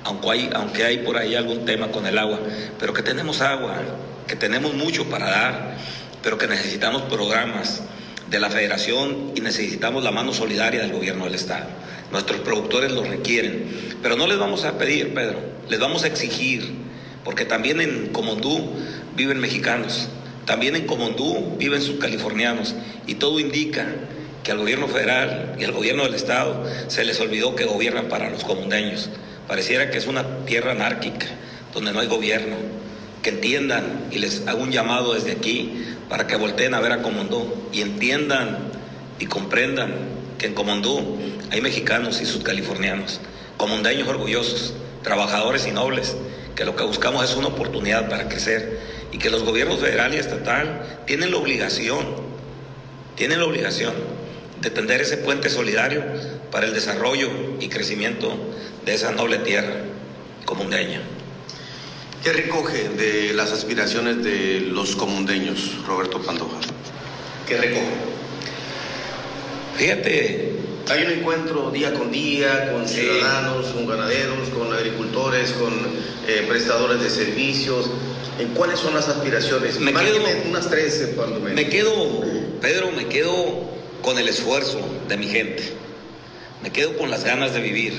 aunque 0.04 0.30
hay, 0.30 0.50
aunque 0.54 0.84
hay 0.84 0.98
por 1.00 1.18
ahí 1.18 1.34
algún 1.34 1.66
tema 1.66 1.92
con 1.92 2.06
el 2.06 2.16
agua, 2.16 2.40
pero 2.78 2.94
que 2.94 3.02
tenemos 3.02 3.42
agua, 3.42 3.76
que 4.26 4.36
tenemos 4.36 4.72
mucho 4.72 5.04
para 5.10 5.28
dar, 5.28 5.76
pero 6.22 6.38
que 6.38 6.46
necesitamos 6.46 7.02
programas 7.02 7.82
de 8.30 8.40
la 8.40 8.50
federación 8.50 9.32
y 9.34 9.40
necesitamos 9.40 10.02
la 10.02 10.10
mano 10.10 10.32
solidaria 10.32 10.82
del 10.82 10.92
gobierno 10.92 11.24
del 11.24 11.34
Estado. 11.34 11.66
Nuestros 12.10 12.40
productores 12.40 12.92
lo 12.92 13.02
requieren, 13.02 13.64
pero 14.02 14.16
no 14.16 14.26
les 14.26 14.38
vamos 14.38 14.64
a 14.64 14.78
pedir, 14.78 15.14
Pedro, 15.14 15.38
les 15.68 15.80
vamos 15.80 16.04
a 16.04 16.06
exigir, 16.06 16.72
porque 17.24 17.44
también 17.44 17.80
en 17.80 18.08
Comondú 18.08 18.72
viven 19.16 19.38
mexicanos, 19.38 20.08
también 20.44 20.76
en 20.76 20.86
Comondú 20.86 21.56
viven 21.58 21.82
subcalifornianos 21.82 22.74
y 23.06 23.16
todo 23.16 23.40
indica 23.40 23.86
que 24.44 24.52
al 24.52 24.58
gobierno 24.58 24.86
federal 24.86 25.56
y 25.58 25.64
al 25.64 25.72
gobierno 25.72 26.04
del 26.04 26.14
Estado 26.14 26.64
se 26.86 27.04
les 27.04 27.18
olvidó 27.20 27.56
que 27.56 27.64
gobiernan 27.64 28.08
para 28.08 28.30
los 28.30 28.44
comundeños. 28.44 29.10
Pareciera 29.48 29.90
que 29.90 29.98
es 29.98 30.06
una 30.06 30.44
tierra 30.44 30.70
anárquica, 30.70 31.26
donde 31.74 31.92
no 31.92 31.98
hay 31.98 32.06
gobierno. 32.06 32.54
Que 33.26 33.32
entiendan, 33.32 34.06
y 34.12 34.20
les 34.20 34.46
hago 34.46 34.62
un 34.62 34.70
llamado 34.70 35.14
desde 35.14 35.32
aquí, 35.32 35.84
para 36.08 36.28
que 36.28 36.36
volteen 36.36 36.74
a 36.74 36.80
ver 36.80 36.92
a 36.92 37.02
Comondú 37.02 37.52
y 37.72 37.80
entiendan 37.80 38.56
y 39.18 39.26
comprendan 39.26 39.92
que 40.38 40.46
en 40.46 40.54
Comondú 40.54 41.18
hay 41.50 41.60
mexicanos 41.60 42.20
y 42.20 42.24
subcalifornianos, 42.24 43.20
comundeños 43.56 44.06
orgullosos, 44.06 44.74
trabajadores 45.02 45.66
y 45.66 45.72
nobles, 45.72 46.16
que 46.54 46.64
lo 46.64 46.76
que 46.76 46.84
buscamos 46.84 47.28
es 47.28 47.34
una 47.34 47.48
oportunidad 47.48 48.08
para 48.08 48.28
crecer 48.28 48.78
y 49.10 49.18
que 49.18 49.28
los 49.28 49.42
gobiernos 49.42 49.80
federal 49.80 50.14
y 50.14 50.18
estatal 50.18 51.00
tienen 51.04 51.32
la 51.32 51.38
obligación, 51.38 52.06
tienen 53.16 53.40
la 53.40 53.46
obligación 53.46 53.94
de 54.60 54.70
tender 54.70 55.00
ese 55.00 55.16
puente 55.16 55.50
solidario 55.50 56.04
para 56.52 56.66
el 56.66 56.74
desarrollo 56.74 57.28
y 57.58 57.66
crecimiento 57.70 58.38
de 58.84 58.94
esa 58.94 59.10
noble 59.10 59.38
tierra 59.38 59.74
comundeña. 60.44 61.00
¿Qué 62.26 62.32
recoge 62.32 62.88
de 62.88 63.34
las 63.34 63.52
aspiraciones 63.52 64.24
de 64.24 64.58
los 64.58 64.96
comundeños, 64.96 65.76
Roberto 65.86 66.20
Pandoja? 66.20 66.58
¿Qué 67.46 67.56
recoge? 67.56 67.86
Fíjate. 69.76 70.50
Hay 70.88 71.04
un 71.04 71.12
encuentro 71.12 71.70
día 71.70 71.94
con 71.94 72.10
día 72.10 72.72
con 72.72 72.88
ciudadanos, 72.88 73.66
con 73.66 73.86
ganaderos, 73.86 74.48
con 74.48 74.72
agricultores, 74.72 75.52
con 75.52 75.72
eh, 76.26 76.44
prestadores 76.48 77.00
de 77.00 77.10
servicios. 77.10 77.88
¿En 78.40 78.48
cuáles 78.54 78.80
son 78.80 78.94
las 78.94 79.06
aspiraciones? 79.08 79.78
Me 79.78 79.92
quedo, 79.92 80.18
unas 80.48 80.68
tres, 80.68 81.10
cuando 81.14 81.38
me... 81.38 81.52
me 81.52 81.68
quedo, 81.68 81.92
Pedro, 82.60 82.90
me 82.90 83.06
quedo 83.06 83.70
con 84.02 84.18
el 84.18 84.26
esfuerzo 84.26 84.80
de 85.06 85.16
mi 85.16 85.28
gente. 85.28 85.62
Me 86.60 86.72
quedo 86.72 86.96
con 86.96 87.08
las 87.08 87.22
ganas 87.22 87.54
de 87.54 87.60
vivir. 87.60 87.92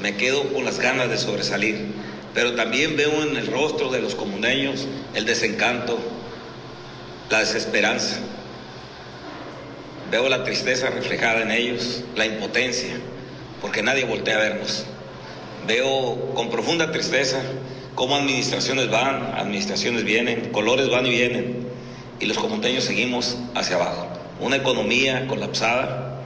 Me 0.00 0.16
quedo 0.16 0.54
con 0.54 0.64
las 0.64 0.78
ganas 0.78 1.10
de 1.10 1.18
sobresalir 1.18 1.93
pero 2.34 2.56
también 2.56 2.96
veo 2.96 3.22
en 3.22 3.36
el 3.36 3.46
rostro 3.46 3.90
de 3.90 4.00
los 4.00 4.16
comuneños 4.16 4.86
el 5.14 5.24
desencanto, 5.24 5.96
la 7.30 7.38
desesperanza. 7.38 8.18
Veo 10.10 10.28
la 10.28 10.42
tristeza 10.42 10.90
reflejada 10.90 11.42
en 11.42 11.52
ellos, 11.52 12.02
la 12.16 12.26
impotencia, 12.26 12.96
porque 13.60 13.82
nadie 13.82 14.04
voltea 14.04 14.36
a 14.36 14.40
vernos. 14.40 14.84
Veo 15.66 16.34
con 16.34 16.50
profunda 16.50 16.90
tristeza 16.90 17.40
cómo 17.94 18.16
administraciones 18.16 18.90
van, 18.90 19.34
administraciones 19.36 20.04
vienen, 20.04 20.50
colores 20.50 20.90
van 20.90 21.06
y 21.06 21.10
vienen, 21.10 21.68
y 22.18 22.26
los 22.26 22.38
comunteños 22.38 22.84
seguimos 22.84 23.36
hacia 23.54 23.76
abajo. 23.76 24.08
Una 24.40 24.56
economía 24.56 25.26
colapsada, 25.28 26.20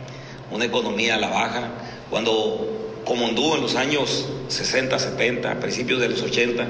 una 0.50 0.64
economía 0.64 1.16
a 1.16 1.18
la 1.18 1.28
baja, 1.28 1.68
cuando 2.08 2.77
como 3.08 3.26
anduvo 3.26 3.56
en 3.56 3.62
los 3.62 3.74
años 3.74 4.26
60, 4.48 4.98
70, 4.98 5.58
principios 5.60 5.98
de 5.98 6.10
los 6.10 6.20
80, 6.20 6.66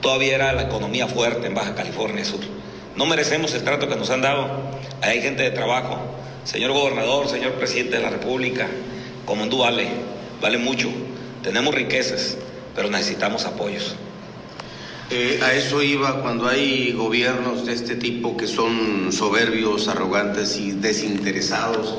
todavía 0.00 0.36
era 0.36 0.52
la 0.52 0.62
economía 0.62 1.08
fuerte 1.08 1.48
en 1.48 1.54
Baja 1.54 1.74
California 1.74 2.24
Sur. 2.24 2.38
No 2.94 3.06
merecemos 3.06 3.52
el 3.54 3.64
trato 3.64 3.88
que 3.88 3.96
nos 3.96 4.08
han 4.10 4.22
dado. 4.22 4.48
Hay 5.02 5.20
gente 5.20 5.42
de 5.42 5.50
trabajo. 5.50 5.98
Señor 6.44 6.70
gobernador, 6.70 7.28
señor 7.28 7.54
presidente 7.54 7.96
de 7.96 8.02
la 8.02 8.10
República, 8.10 8.68
Comondú 9.26 9.58
vale, 9.58 9.88
vale 10.40 10.58
mucho. 10.58 10.88
Tenemos 11.42 11.74
riquezas, 11.74 12.36
pero 12.76 12.88
necesitamos 12.88 13.44
apoyos. 13.44 13.96
Eh, 15.10 15.40
a 15.42 15.54
eso 15.54 15.82
iba 15.82 16.22
cuando 16.22 16.46
hay 16.46 16.92
gobiernos 16.92 17.66
de 17.66 17.72
este 17.72 17.96
tipo 17.96 18.36
que 18.36 18.46
son 18.46 19.10
soberbios, 19.10 19.88
arrogantes 19.88 20.56
y 20.56 20.70
desinteresados 20.70 21.96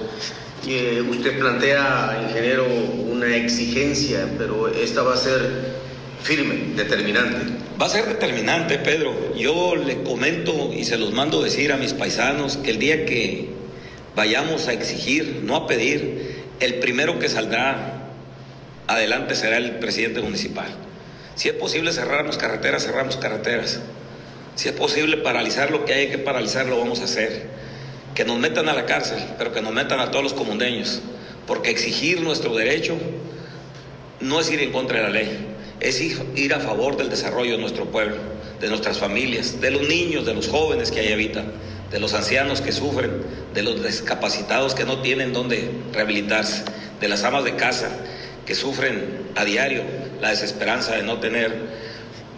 usted 1.09 1.39
plantea, 1.39 2.25
ingeniero, 2.27 2.65
una 2.65 3.35
exigencia, 3.35 4.27
pero 4.37 4.67
esta 4.67 5.01
va 5.01 5.15
a 5.15 5.17
ser 5.17 5.41
firme, 6.21 6.75
determinante. 6.75 7.37
Va 7.81 7.87
a 7.87 7.89
ser 7.89 8.05
determinante, 8.05 8.77
Pedro. 8.77 9.35
Yo 9.35 9.75
le 9.75 10.03
comento 10.03 10.71
y 10.71 10.85
se 10.85 10.97
los 10.97 11.13
mando 11.13 11.41
decir 11.41 11.71
a 11.71 11.77
mis 11.77 11.93
paisanos 11.93 12.57
que 12.57 12.71
el 12.71 12.79
día 12.79 13.05
que 13.05 13.49
vayamos 14.15 14.67
a 14.67 14.73
exigir, 14.73 15.41
no 15.43 15.55
a 15.55 15.67
pedir, 15.67 16.41
el 16.59 16.75
primero 16.75 17.17
que 17.17 17.27
saldrá 17.27 18.09
adelante 18.87 19.35
será 19.35 19.57
el 19.57 19.79
presidente 19.79 20.21
municipal. 20.21 20.67
Si 21.35 21.49
es 21.49 21.55
posible 21.55 21.91
cerrarnos 21.91 22.37
carreteras, 22.37 22.85
cerramos 22.85 23.17
carreteras. 23.17 23.79
Si 24.55 24.69
es 24.69 24.75
posible 24.75 25.17
paralizar 25.17 25.71
lo 25.71 25.85
que 25.85 25.93
hay 25.93 26.09
que 26.09 26.19
paralizar, 26.19 26.67
lo 26.67 26.77
vamos 26.77 26.99
a 26.99 27.05
hacer 27.05 27.60
que 28.21 28.27
nos 28.27 28.37
metan 28.37 28.69
a 28.69 28.73
la 28.73 28.85
cárcel, 28.85 29.17
pero 29.39 29.51
que 29.51 29.63
nos 29.63 29.73
metan 29.73 29.99
a 29.99 30.11
todos 30.11 30.23
los 30.23 30.33
comundeños, 30.33 31.01
porque 31.47 31.71
exigir 31.71 32.21
nuestro 32.21 32.55
derecho 32.55 32.95
no 34.19 34.39
es 34.39 34.51
ir 34.51 34.59
en 34.59 34.71
contra 34.71 34.99
de 34.99 35.03
la 35.05 35.09
ley, 35.09 35.47
es 35.79 35.99
ir, 35.99 36.53
a 36.53 36.59
favor 36.59 36.97
del 36.97 37.09
desarrollo 37.09 37.53
de 37.53 37.57
nuestro 37.57 37.85
pueblo, 37.85 38.17
de 38.59 38.69
nuestras 38.69 38.99
familias, 38.99 39.59
de 39.59 39.71
los 39.71 39.87
niños, 39.87 40.23
de 40.23 40.35
los 40.35 40.49
jóvenes 40.49 40.91
que 40.91 40.99
ahí 40.99 41.11
habitan, 41.11 41.51
de 41.89 41.99
los 41.99 42.13
ancianos 42.13 42.61
que 42.61 42.71
sufren, 42.71 43.23
de 43.55 43.63
los 43.63 43.83
discapacitados 43.83 44.75
que 44.75 44.85
no 44.85 45.01
tienen 45.01 45.33
dónde 45.33 45.71
rehabilitarse, 45.91 46.63
de 46.99 47.07
las 47.07 47.23
amas 47.23 47.43
de 47.43 47.55
casa 47.55 47.89
que 48.45 48.53
sufren 48.53 49.31
a 49.35 49.45
diario 49.45 49.81
la 50.21 50.29
desesperanza 50.29 50.95
de 50.95 51.01
no 51.01 51.19
tener 51.19 51.55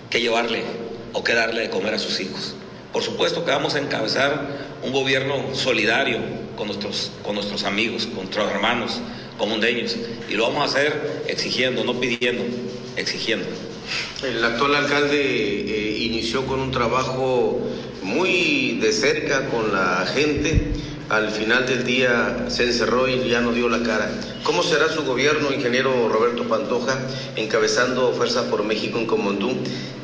que 0.09 0.21
llevarle 0.21 0.63
o 1.11 1.25
que 1.25 1.33
darle 1.33 1.59
de 1.59 1.69
comer 1.69 1.93
a 1.93 1.99
sus 1.99 2.21
hijos. 2.21 2.55
Por 2.93 3.03
supuesto 3.03 3.43
que 3.43 3.51
vamos 3.51 3.75
a 3.75 3.79
encabezar 3.79 4.62
un 4.83 4.91
gobierno 4.91 5.53
solidario 5.53 6.19
con 6.55 6.67
nuestros, 6.67 7.11
con 7.23 7.35
nuestros 7.35 7.63
amigos, 7.63 8.05
con 8.05 8.25
nuestros 8.25 8.51
hermanos 8.51 8.99
comundeños. 9.37 9.95
Y 10.29 10.33
lo 10.33 10.47
vamos 10.47 10.61
a 10.61 10.65
hacer 10.65 11.23
exigiendo, 11.27 11.83
no 11.83 11.99
pidiendo, 11.99 12.43
exigiendo. 12.95 13.47
El 14.23 14.43
actual 14.43 14.75
alcalde 14.75 15.19
eh, 15.19 15.97
inició 15.99 16.45
con 16.45 16.59
un 16.59 16.71
trabajo 16.71 17.59
muy 18.03 18.77
de 18.81 18.91
cerca 18.91 19.47
con 19.47 19.73
la 19.73 20.05
gente 20.05 20.73
al 21.09 21.29
final 21.29 21.67
del 21.67 21.83
día 21.83 22.45
se 22.47 22.63
encerró 22.63 23.07
y 23.07 23.29
ya 23.29 23.41
no 23.41 23.51
dio 23.51 23.69
la 23.69 23.83
cara. 23.83 24.09
¿Cómo 24.43 24.63
será 24.63 24.89
su 24.89 25.03
gobierno, 25.03 25.51
ingeniero 25.51 26.09
Roberto 26.09 26.47
Pantoja, 26.47 26.97
encabezando 27.35 28.13
Fuerza 28.13 28.49
por 28.49 28.63
México 28.63 28.97
en 28.97 29.05
Comondú? 29.05 29.51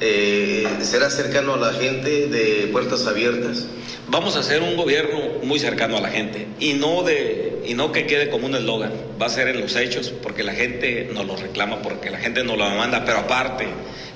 Eh, 0.01 0.67
¿Será 0.81 1.09
cercano 1.09 1.55
a 1.55 1.57
la 1.57 1.73
gente 1.73 2.27
de 2.27 2.67
puertas 2.71 3.07
abiertas? 3.07 3.65
Vamos 4.07 4.35
a 4.35 4.39
hacer 4.39 4.61
un 4.61 4.75
gobierno 4.75 5.19
muy 5.43 5.59
cercano 5.59 5.97
a 5.97 6.01
la 6.01 6.09
gente 6.09 6.47
y 6.59 6.73
no, 6.73 7.03
de, 7.03 7.63
y 7.65 7.73
no 7.73 7.91
que 7.91 8.05
quede 8.05 8.29
como 8.29 8.47
un 8.47 8.55
eslogan, 8.55 8.91
va 9.21 9.27
a 9.27 9.29
ser 9.29 9.47
en 9.47 9.61
los 9.61 9.75
hechos 9.75 10.13
porque 10.21 10.43
la 10.43 10.53
gente 10.53 11.09
nos 11.13 11.25
lo 11.25 11.35
reclama, 11.35 11.81
porque 11.81 12.09
la 12.09 12.17
gente 12.17 12.43
nos 12.43 12.57
lo 12.57 12.69
manda, 12.69 13.03
pero 13.05 13.19
aparte 13.19 13.67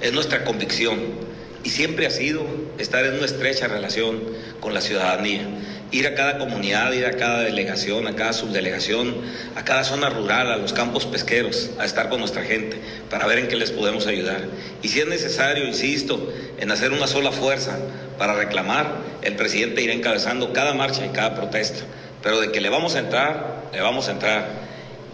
es 0.02 0.12
nuestra 0.14 0.44
convicción 0.44 1.33
y 1.64 1.70
siempre 1.70 2.06
ha 2.06 2.12
sido 2.12 2.46
estar 2.78 3.06
en 3.06 3.16
una 3.16 3.26
estrecha 3.26 3.68
relación 3.68 4.22
con 4.60 4.74
la 4.74 4.82
ciudadanía 4.82 5.48
ir 5.94 6.08
a 6.08 6.16
cada 6.16 6.40
comunidad, 6.40 6.92
ir 6.94 7.06
a 7.06 7.12
cada 7.12 7.44
delegación, 7.44 8.08
a 8.08 8.16
cada 8.16 8.34
subdelegación, 8.34 9.16
a 9.56 9.64
cada 9.64 9.84
zona 9.84 10.10
rural, 10.10 10.52
a 10.52 10.58
los 10.58 10.74
campos 10.74 11.06
pesqueros, 11.06 11.70
a 11.78 11.86
estar 11.86 12.10
con 12.10 12.20
nuestra 12.20 12.42
gente 12.42 12.78
para 13.12 13.28
ver 13.28 13.38
en 13.38 13.48
qué 13.48 13.56
les 13.56 13.70
podemos 13.70 14.08
ayudar. 14.08 14.42
Y 14.82 14.88
si 14.88 15.00
es 15.00 15.08
necesario, 15.08 15.66
insisto, 15.68 16.34
en 16.60 16.72
hacer 16.72 16.92
una 16.92 17.06
sola 17.06 17.32
fuerza 17.32 17.78
para 18.18 18.34
reclamar, 18.34 18.88
el 19.22 19.36
presidente 19.36 19.84
irá 19.84 19.94
encabezando 19.94 20.52
cada 20.52 20.74
marcha 20.74 21.06
y 21.06 21.10
cada 21.10 21.36
protesta. 21.36 21.84
Pero 22.24 22.42
de 22.42 22.52
que 22.52 22.60
le 22.60 22.70
vamos 22.70 22.96
a 22.96 23.00
entrar, 23.00 23.66
le 23.72 23.82
vamos 23.82 24.08
a 24.08 24.14
entrar. 24.14 24.48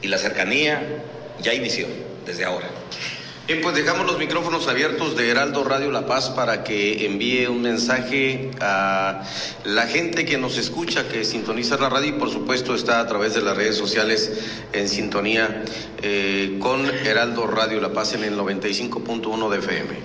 Y 0.02 0.08
la 0.08 0.18
cercanía 0.18 0.82
ya 1.42 1.54
inició 1.54 1.88
desde 2.26 2.46
ahora. 2.46 2.68
Bien, 3.50 3.62
pues 3.62 3.74
dejamos 3.74 4.06
los 4.06 4.20
micrófonos 4.20 4.68
abiertos 4.68 5.18
de 5.18 5.28
Heraldo 5.28 5.64
Radio 5.64 5.90
La 5.90 6.06
Paz 6.06 6.30
para 6.30 6.64
que 6.64 7.08
envíe 7.08 7.48
un 7.48 7.64
mensaje 7.64 8.52
a 8.60 9.24
la 9.64 9.88
gente 9.88 10.24
que 10.24 10.38
nos 10.38 10.60
escucha, 10.60 11.08
que 11.08 11.26
sintoniza 11.26 11.76
la 11.78 11.90
radio 11.90 12.10
y 12.10 12.12
por 12.12 12.30
supuesto 12.30 12.76
está 12.76 13.00
a 13.00 13.08
través 13.08 13.34
de 13.34 13.42
las 13.42 13.58
redes 13.58 13.76
sociales 13.76 14.32
en 14.72 14.88
sintonía 14.88 15.64
eh, 16.04 16.58
con 16.60 16.86
Heraldo 16.86 17.48
Radio 17.48 17.82
La 17.82 17.92
Paz 17.92 18.14
en 18.14 18.24
el 18.24 18.38
95.1 18.38 19.50
de 19.50 19.58
FM. 19.58 19.96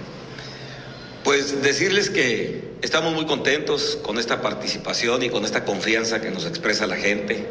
Pues 1.22 1.62
decirles 1.62 2.08
que 2.08 2.64
estamos 2.80 3.12
muy 3.12 3.26
contentos 3.26 3.98
con 4.02 4.18
esta 4.18 4.40
participación 4.40 5.22
y 5.22 5.28
con 5.28 5.44
esta 5.44 5.66
confianza 5.66 6.22
que 6.22 6.30
nos 6.30 6.46
expresa 6.46 6.86
la 6.86 6.96
gente. 6.96 7.46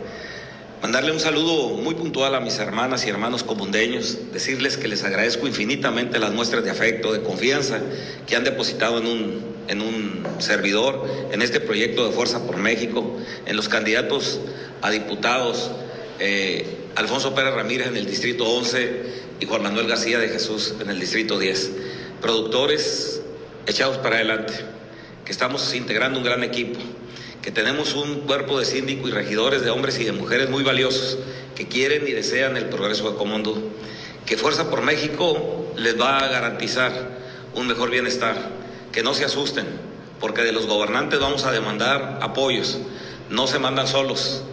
Mandarle 0.84 1.14
un 1.14 1.22
saludo 1.22 1.70
muy 1.78 1.96
puntual 1.96 2.36
a 2.36 2.42
mis 2.42 2.60
hermanas 2.60 3.06
y 3.06 3.10
hermanos 3.10 3.46
comundeños, 3.46 4.18
decirles 4.34 4.76
que 4.76 4.90
les 4.90 5.06
agradezco 5.06 5.48
infinitamente 5.48 6.20
las 6.20 6.34
muestras 6.34 6.66
de 6.66 6.72
afecto, 6.72 7.14
de 7.14 7.22
confianza 7.22 7.80
que 8.28 8.36
han 8.36 8.44
depositado 8.44 8.98
en 8.98 9.08
un 9.08 9.54
en 9.70 9.82
un 9.82 10.26
servidor, 10.40 11.08
en 11.32 11.42
este 11.42 11.62
proyecto 11.62 12.06
de 12.06 12.12
Fuerza 12.12 12.46
por 12.46 12.58
México, 12.58 13.18
en 13.46 13.56
los 13.56 13.70
candidatos 13.70 14.42
a 14.82 14.92
diputados, 14.92 15.72
eh, 16.20 16.68
Alfonso 16.96 17.34
Pérez 17.34 17.54
Ramírez 17.54 17.88
en 17.88 17.96
el 17.96 18.06
Distrito 18.06 18.46
11 18.46 19.04
y 19.40 19.46
Juan 19.46 19.64
Manuel 19.64 19.88
García 19.88 20.20
de 20.20 20.28
Jesús 20.28 20.76
en 20.82 20.90
el 20.90 21.00
Distrito 21.00 21.40
10. 21.40 21.72
Productores 22.22 23.22
echados 23.68 24.00
para 24.00 24.18
adelante, 24.18 24.54
que 25.24 25.32
estamos 25.32 25.74
integrando 25.74 26.20
un 26.20 26.26
gran 26.26 26.44
equipo, 26.44 26.78
que 27.44 27.52
tenemos 27.52 27.94
un 27.94 28.22
cuerpo 28.22 28.58
de 28.58 28.64
síndico 28.64 29.10
y 29.10 29.12
regidores 29.12 29.64
de 29.64 29.70
hombres 29.70 30.00
y 30.00 30.06
de 30.06 30.14
mujeres 30.14 30.50
muy 30.50 30.64
valiosos, 30.64 31.20
que 31.56 31.68
quieren 31.68 32.08
y 32.08 32.12
desean 32.12 32.56
el 32.56 32.70
progreso 32.70 33.12
de 33.12 33.18
Comondú, 33.18 33.70
que 34.26 34.38
Fuerza 34.38 34.70
por 34.70 34.82
México 34.82 35.68
les 35.76 36.00
va 36.00 36.20
a 36.20 36.30
garantizar 36.30 36.94
un 37.54 37.68
mejor 37.68 37.90
bienestar, 37.90 38.38
que 38.94 39.04
no 39.04 39.14
se 39.14 39.26
asusten, 39.26 39.66
porque 40.22 40.42
de 40.44 40.54
los 40.54 40.68
gobernantes 40.68 41.20
vamos 41.20 41.44
a 41.44 41.52
demandar 41.52 42.20
apoyos, 42.22 42.80
no 43.30 43.46
se 43.46 43.60
mandan 43.60 43.88
solos, 43.88 44.44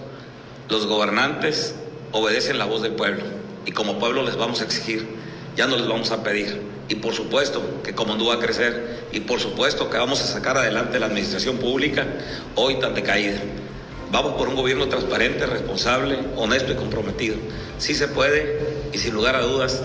los 0.69 0.87
gobernantes 0.87 1.77
obedecen 2.11 2.59
la 2.59 2.65
voz 2.65 2.83
del 2.83 2.95
pueblo 2.95 3.23
y 3.67 3.71
como 3.71 4.01
pueblo 4.01 4.25
les 4.25 4.35
vamos 4.35 4.63
a 4.63 4.65
exigir, 4.65 5.07
ya 5.61 5.67
no 5.67 5.77
les 5.77 5.87
vamos 5.87 6.11
a 6.11 6.23
pedir. 6.23 6.59
Y 6.89 6.95
por 6.95 7.13
supuesto 7.13 7.83
que 7.85 7.95
Comondú 7.95 8.29
va 8.29 8.37
a 8.37 8.39
crecer 8.39 9.05
y 9.13 9.21
por 9.21 9.41
supuesto 9.41 9.91
que 9.91 9.99
vamos 9.99 10.23
a 10.23 10.27
sacar 10.27 10.57
adelante 10.57 10.99
la 10.99 11.05
administración 11.05 11.59
pública 11.59 12.07
hoy 12.55 12.77
tan 12.81 12.95
decaída. 12.95 13.39
Vamos 14.11 14.39
por 14.39 14.49
un 14.49 14.57
gobierno 14.57 14.89
transparente, 14.89 15.45
responsable, 15.45 16.17
honesto 16.37 16.73
y 16.73 16.77
comprometido. 16.77 17.37
Sí 17.77 17.95
se 17.95 18.09
puede 18.09 18.59
y 18.95 18.97
sin 18.97 19.13
lugar 19.13 19.37
a 19.37 19.43
dudas, 19.43 19.83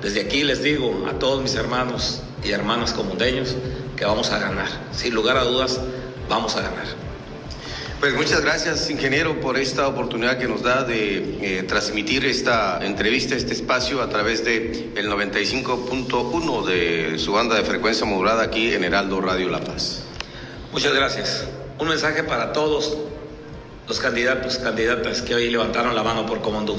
desde 0.00 0.20
aquí 0.20 0.44
les 0.44 0.62
digo 0.62 1.08
a 1.10 1.18
todos 1.18 1.42
mis 1.42 1.56
hermanos 1.56 2.20
y 2.44 2.52
hermanas 2.52 2.92
comundeños 2.92 3.56
que 3.96 4.04
vamos 4.04 4.30
a 4.30 4.38
ganar. 4.38 4.68
Sin 4.92 5.14
lugar 5.14 5.36
a 5.36 5.42
dudas, 5.42 5.80
vamos 6.28 6.54
a 6.54 6.60
ganar. 6.60 7.07
Pues 8.00 8.14
muchas 8.14 8.42
gracias, 8.42 8.88
ingeniero, 8.90 9.40
por 9.40 9.58
esta 9.58 9.88
oportunidad 9.88 10.38
que 10.38 10.46
nos 10.46 10.62
da 10.62 10.84
de 10.84 11.38
eh, 11.42 11.64
transmitir 11.64 12.24
esta 12.26 12.78
entrevista, 12.86 13.34
este 13.34 13.54
espacio 13.54 14.00
a 14.00 14.08
través 14.08 14.44
de 14.44 14.92
el 14.94 15.10
95.1 15.10 16.64
de 16.64 17.18
su 17.18 17.32
banda 17.32 17.56
de 17.56 17.64
frecuencia 17.64 18.06
modulada 18.06 18.44
aquí 18.44 18.72
en 18.72 18.84
Heraldo 18.84 19.20
Radio 19.20 19.48
La 19.48 19.58
Paz. 19.58 20.04
Muchas 20.72 20.94
gracias. 20.94 21.44
Un 21.80 21.88
mensaje 21.88 22.22
para 22.22 22.52
todos 22.52 22.96
los 23.88 23.98
candidatos, 23.98 24.58
candidatas 24.58 25.20
que 25.20 25.34
hoy 25.34 25.50
levantaron 25.50 25.96
la 25.96 26.04
mano 26.04 26.24
por 26.24 26.40
Comondú. 26.40 26.76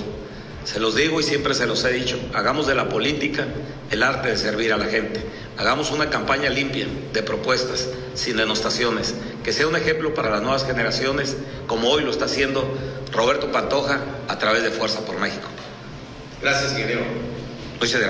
Se 0.64 0.80
los 0.80 0.96
digo 0.96 1.20
y 1.20 1.24
siempre 1.24 1.54
se 1.54 1.68
los 1.68 1.84
he 1.84 1.92
dicho, 1.92 2.18
hagamos 2.34 2.66
de 2.66 2.76
la 2.76 2.88
política 2.88 3.46
el 3.92 4.04
arte 4.04 4.30
de 4.30 4.38
servir 4.38 4.72
a 4.72 4.78
la 4.78 4.86
gente. 4.86 5.22
Hagamos 5.58 5.92
una 5.92 6.10
campaña 6.10 6.50
limpia 6.50 6.88
de 7.12 7.24
propuestas, 7.24 7.90
sin 8.14 8.38
denostaciones, 8.38 9.16
que 9.50 9.53
sea 9.53 9.65
un 9.65 9.75
ejemplo 9.75 10.13
para 10.13 10.29
las 10.29 10.44
nuevas 10.44 10.63
generaciones, 10.63 11.36
como 11.65 11.89
hoy 11.89 12.03
lo 12.03 12.12
está 12.12 12.25
haciendo 12.25 12.72
Roberto 13.12 13.51
Pantoja 13.51 14.00
a 14.27 14.38
través 14.38 14.62
de 14.62 14.70
Fuerza 14.70 15.00
por 15.00 15.18
México. 15.18 15.48
Gracias, 16.39 16.74
ingeniero. 16.74 17.01
Muchas 17.79 18.00
gracias. 18.00 18.08